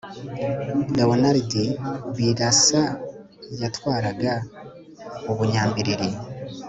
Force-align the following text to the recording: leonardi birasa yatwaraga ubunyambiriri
leonardi 0.97 1.63
birasa 2.15 2.81
yatwaraga 3.61 4.31
ubunyambiriri 5.31 6.09